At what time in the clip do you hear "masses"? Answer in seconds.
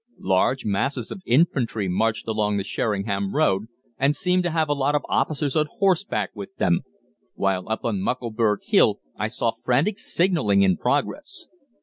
0.65-1.11